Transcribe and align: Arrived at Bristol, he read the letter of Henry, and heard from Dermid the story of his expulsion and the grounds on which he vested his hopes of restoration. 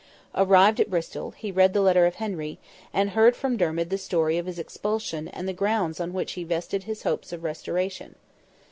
Arrived 0.33 0.79
at 0.79 0.89
Bristol, 0.89 1.29
he 1.37 1.51
read 1.51 1.73
the 1.73 1.79
letter 1.79 2.07
of 2.07 2.15
Henry, 2.15 2.57
and 2.91 3.11
heard 3.11 3.35
from 3.35 3.55
Dermid 3.55 3.91
the 3.91 3.99
story 3.99 4.39
of 4.39 4.47
his 4.47 4.57
expulsion 4.57 5.27
and 5.27 5.47
the 5.47 5.53
grounds 5.53 5.99
on 5.99 6.11
which 6.11 6.31
he 6.31 6.43
vested 6.43 6.85
his 6.85 7.03
hopes 7.03 7.31
of 7.31 7.43
restoration. 7.43 8.15